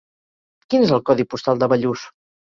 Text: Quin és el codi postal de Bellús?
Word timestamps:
Quin 0.73 0.85
és 0.85 0.93
el 0.95 1.03
codi 1.09 1.25
postal 1.33 1.61
de 1.65 1.69
Bellús? 1.75 2.07